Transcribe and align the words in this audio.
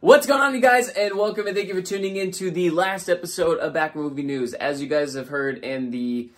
What's 0.00 0.26
going 0.26 0.40
on, 0.40 0.54
you 0.54 0.60
guys, 0.60 0.88
and 0.88 1.16
welcome 1.16 1.46
and 1.46 1.56
thank 1.56 1.68
you 1.68 1.74
for 1.74 1.82
tuning 1.82 2.16
in 2.16 2.30
to 2.32 2.50
the 2.50 2.70
last 2.70 3.08
episode 3.08 3.58
of 3.58 3.72
Back 3.72 3.96
Movie 3.96 4.22
News. 4.22 4.54
As 4.54 4.80
you 4.80 4.88
guys 4.88 5.14
have 5.14 5.28
heard 5.28 5.58
in 5.58 5.90
the 5.90 6.30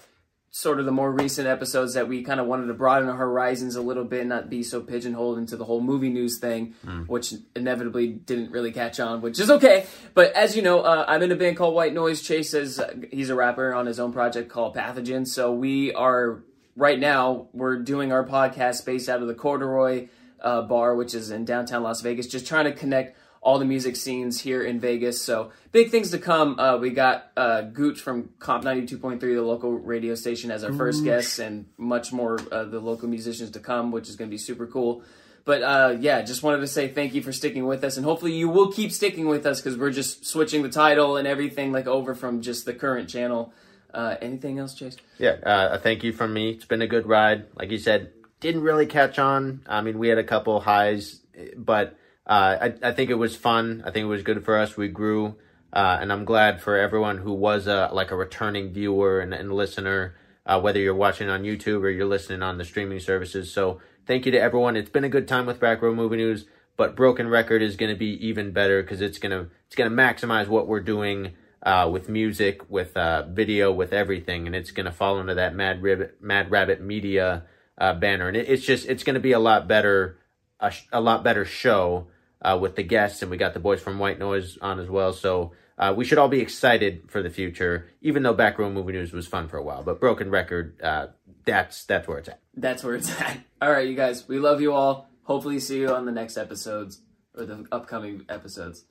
sort 0.51 0.81
of 0.81 0.87
the 0.87 0.93
more 0.93 1.13
recent 1.13 1.47
episodes 1.47 1.95
that 1.95 2.09
we 2.09 2.23
kind 2.23 2.41
of 2.41 2.47
wanted 2.47 2.67
to 2.67 2.75
broaden 2.75 3.09
our 3.09 3.17
horizons 3.17 3.77
a 3.77 3.83
little 3.83 4.05
bit, 4.05 4.27
not 4.27 4.49
be 4.49 4.63
so 4.63 4.81
pigeonholed 4.81 5.39
into 5.39 5.57
the 5.57 5.65
whole 5.65 5.81
movie 5.81 6.09
news 6.09 6.39
thing, 6.39 6.75
which 7.07 7.35
inevitably 7.55 8.09
didn't 8.09 8.51
really 8.51 8.73
catch 8.73 8.99
on, 8.99 9.21
which 9.21 9.39
is 9.39 9.51
okay. 9.51 9.87
But 10.15 10.33
as 10.33 10.57
you 10.57 10.63
know, 10.63 10.81
uh, 10.81 11.05
I'm 11.07 11.23
in 11.23 11.31
a 11.31 11.37
band 11.37 11.57
called 11.57 11.75
White 11.75 11.93
Noise. 11.95 12.23
Chase 12.23 12.51
says 12.51 12.79
uh, 12.79 12.95
he's 13.11 13.31
a 13.31 13.35
rapper 13.35 13.75
on 13.75 13.87
his 13.87 14.01
own 14.01 14.13
project 14.13 14.49
called 14.49 14.75
Pathogen. 14.75 15.27
So 15.27 15.53
we 15.53 15.93
are 15.93 16.43
right 16.77 16.99
now 16.99 17.49
we're 17.53 17.79
doing 17.81 18.13
our 18.13 18.25
podcast 18.25 18.85
based 18.87 19.09
out 19.09 19.21
of 19.21 19.29
the 19.29 19.35
Corduroy 19.35 20.09
uh, 20.41 20.63
bar, 20.63 20.95
which 20.95 21.15
is 21.15 21.31
in 21.31 21.45
downtown 21.45 21.83
Las 21.83 22.01
Vegas, 22.01 22.27
just 22.27 22.47
trying 22.47 22.65
to 22.65 22.73
connect 22.73 23.17
all 23.41 23.59
the 23.59 23.65
music 23.65 23.97
scenes 23.97 24.41
here 24.41 24.63
in 24.63 24.81
Vegas. 24.81 25.23
So 25.23 25.53
big 25.73 25.91
things 25.91 26.11
to 26.11 26.19
come. 26.19 26.59
Uh, 26.59 26.77
we 26.79 26.91
got 26.91 27.31
uh, 27.37 27.63
Gooch 27.63 28.01
from 28.01 28.31
KOMP 28.39 28.65
92.3, 28.65 29.21
the 29.21 29.41
local 29.43 29.73
radio 29.73 30.15
station, 30.15 30.51
as 30.51 30.65
our 30.65 30.73
first 30.73 31.05
guest, 31.05 31.39
and 31.39 31.67
much 31.77 32.13
more 32.13 32.39
uh, 32.51 32.65
the 32.65 32.81
local 32.81 33.09
musicians 33.09 33.51
to 33.53 33.61
come, 33.61 33.93
which 33.93 34.09
is 34.09 34.17
going 34.17 34.29
to 34.29 34.35
be 34.35 34.39
super 34.39 34.67
cool. 34.67 35.03
But 35.45 35.63
uh, 35.63 35.97
yeah, 35.99 36.21
just 36.23 36.43
wanted 36.43 36.61
to 36.61 36.67
say 36.67 36.89
thank 36.89 37.15
you 37.15 37.23
for 37.23 37.33
sticking 37.33 37.65
with 37.67 37.83
us, 37.85 37.97
and 37.97 38.05
hopefully 38.05 38.35
you 38.35 38.49
will 38.49 38.71
keep 38.71 38.93
sticking 38.93 39.29
with 39.29 39.47
us 39.47 39.63
because 39.63 39.79
we're 39.79 39.93
just 39.93 40.27
switching 40.27 40.63
the 40.63 40.69
title 40.69 41.17
and 41.17 41.27
everything 41.27 41.73
like 41.73 41.87
over 41.87 42.15
from 42.15 42.43
just 42.43 42.67
the 42.67 42.75
current 42.75 43.09
channel. 43.09 43.53
Uh, 43.95 44.17
anything 44.21 44.59
else, 44.59 44.75
Chase? 44.75 44.99
Yeah, 45.19 45.37
uh, 45.43 45.71
a 45.73 45.79
thank 45.79 46.05
you 46.05 46.13
from 46.13 46.35
me. 46.35 46.51
It's 46.51 46.67
been 46.67 46.83
a 46.83 46.87
good 46.87 47.07
ride. 47.07 47.47
Like 47.55 47.71
you 47.71 47.79
said, 47.79 48.13
didn't 48.41 48.63
really 48.63 48.87
catch 48.87 49.19
on. 49.19 49.63
I 49.67 49.81
mean, 49.81 49.99
we 49.99 50.09
had 50.09 50.19
a 50.19 50.25
couple 50.25 50.61
highs, 50.61 51.21
but 51.57 51.97
uh, 52.27 52.57
I, 52.61 52.89
I 52.89 52.93
think 52.93 53.11
it 53.11 53.15
was 53.15 53.37
fun. 53.37 53.83
I 53.85 53.91
think 53.91 54.05
it 54.05 54.09
was 54.09 54.23
good 54.23 54.45
for 54.45 54.57
us. 54.57 54.77
We 54.77 54.89
grew, 54.89 55.37
uh, 55.73 55.99
and 56.01 56.13
I'm 56.13 56.25
glad 56.25 56.61
for 56.61 56.77
everyone 56.77 57.19
who 57.19 57.33
was 57.33 57.67
a, 57.67 57.91
like 57.93 58.11
a 58.11 58.17
returning 58.17 58.73
viewer 58.73 59.21
and, 59.21 59.33
and 59.33 59.53
listener, 59.53 60.17
uh, 60.47 60.61
whether 60.61 60.79
you're 60.79 60.95
watching 60.95 61.29
on 61.29 61.43
YouTube 61.43 61.83
or 61.83 61.91
you're 61.91 62.07
listening 62.07 62.43
on 62.43 62.59
the 62.59 62.65
streaming 62.65 63.01
services. 63.01 63.53
So 63.53 63.81
thank 64.07 64.27
you 64.27 64.33
to 64.33 64.41
everyone. 64.41 64.77
It's 64.77 64.91
been 64.91 65.05
a 65.05 65.09
good 65.09 65.27
time 65.27 65.47
with 65.47 65.59
Back 65.59 65.83
Row 65.83 65.95
Movie 65.95 66.17
News, 66.17 66.45
but 66.77 66.95
Broken 66.95 67.29
Record 67.29 67.63
is 67.63 67.77
going 67.77 67.93
to 67.93 67.99
be 67.99 68.27
even 68.27 68.53
better 68.53 68.83
because 68.83 69.01
it's 69.01 69.19
gonna 69.19 69.49
it's 69.67 69.75
gonna 69.75 69.91
maximize 69.91 70.49
what 70.49 70.69
we're 70.69 70.81
doing 70.81 71.35
uh, 71.63 71.89
with 71.91 72.09
music, 72.09 72.71
with 72.71 72.97
uh, 72.97 73.25
video, 73.27 73.73
with 73.73 73.93
everything, 73.93 74.47
and 74.47 74.55
it's 74.55 74.71
gonna 74.71 74.93
fall 74.93 75.19
into 75.19 75.35
that 75.35 75.55
Mad 75.55 75.83
Rabbit 75.83 76.23
Mad 76.23 76.51
Rabbit 76.51 76.81
Media 76.81 77.45
uh, 77.79 77.95
banner, 77.95 78.29
and 78.29 78.37
it, 78.37 78.49
it's 78.49 78.65
just 78.65 78.87
it's 78.87 79.05
gonna 79.05 79.21
be 79.21 79.33
a 79.33 79.39
lot 79.39 79.69
better 79.69 80.19
a, 80.61 80.71
sh- 80.71 80.87
a 80.93 81.01
lot 81.01 81.25
better 81.25 81.45
show 81.45 82.09
uh, 82.43 82.59
with 82.61 82.77
the 82.77 82.83
guests, 82.83 83.23
and 83.23 83.31
we 83.31 83.37
got 83.37 83.55
the 83.55 83.61
boys 83.61 83.81
from 83.81 83.99
White 83.99 84.19
Noise 84.19 84.59
on 84.61 84.79
as 84.81 84.89
well. 84.89 85.13
So 85.13 85.53
uh, 85.79 85.95
we 85.97 86.05
should 86.05 86.19
all 86.19 86.29
be 86.29 86.41
excited 86.41 87.03
for 87.09 87.23
the 87.23 87.31
future, 87.31 87.89
even 88.01 88.23
though 88.23 88.35
Back 88.35 88.59
Row 88.59 88.71
Movie 88.71 88.93
News 88.93 89.13
was 89.13 89.27
fun 89.27 89.49
for 89.49 89.57
a 89.57 89.63
while. 89.63 89.83
But 89.83 90.01
Broken 90.01 90.31
Record, 90.31 90.81
uh, 90.83 91.09
that's 91.45 91.85
that's 91.85 92.09
where 92.09 92.19
it's 92.19 92.29
at. 92.29 92.41
That's 92.55 92.83
where 92.83 92.95
it's 92.95 93.11
at. 93.21 93.39
All 93.63 93.71
right, 93.71 93.87
you 93.89 93.95
guys, 93.95 94.27
we 94.29 94.39
love 94.39 94.61
you 94.61 94.73
all. 94.73 95.09
Hopefully, 95.23 95.61
see 95.61 95.79
you 95.79 95.95
on 95.95 96.07
the 96.07 96.13
next 96.13 96.37
episodes 96.37 97.01
or 97.37 97.45
the 97.45 97.67
upcoming 97.71 98.25
episodes. 98.29 98.85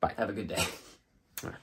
Bye. 0.00 0.12
Have 0.16 0.28
a 0.28 0.32
good 0.32 0.48
day. 0.48 0.56
All 1.42 1.50
right. 1.50 1.58